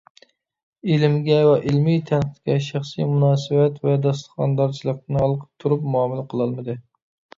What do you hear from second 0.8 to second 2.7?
ئىلىمگە ۋە ئىلمىي تەنقىدكە